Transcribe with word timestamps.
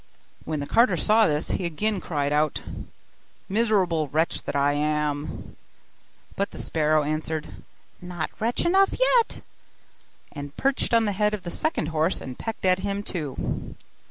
When 0.45 0.61
the 0.61 0.65
carter 0.65 0.97
saw 0.97 1.27
this, 1.27 1.51
he 1.51 1.63
again 1.63 2.01
cried 2.01 2.33
out, 2.33 2.63
'Miserable 3.47 4.07
wretch 4.07 4.41
that 4.45 4.55
I 4.55 4.73
am!' 4.73 5.55
But 6.35 6.49
the 6.49 6.57
sparrow 6.57 7.03
answered, 7.03 7.47
'Not 8.01 8.31
wretch 8.39 8.65
enough 8.65 8.95
yet!' 8.99 9.43
and 10.31 10.57
perched 10.57 10.95
on 10.95 11.05
the 11.05 11.11
head 11.11 11.35
of 11.35 11.43
the 11.43 11.51
second 11.51 11.89
horse, 11.89 12.19
and 12.19 12.35
pecked 12.39 12.65
at 12.65 12.79
him 12.79 13.03
too. 13.03 13.75